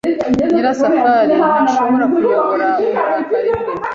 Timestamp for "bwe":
3.57-3.73